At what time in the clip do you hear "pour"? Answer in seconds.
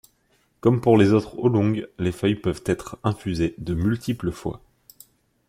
0.81-0.97